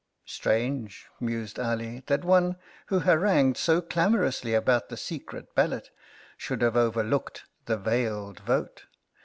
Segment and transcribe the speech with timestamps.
[0.25, 2.55] ""Strange," mused Ali, "that one
[2.87, 5.91] who harangued so clamorously about the Secret Ballot
[6.37, 8.85] should have overlooked the Veiled Vote."